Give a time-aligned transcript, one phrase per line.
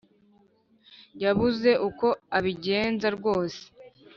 [1.23, 2.07] yabuze uko
[2.37, 3.61] abigenza rwose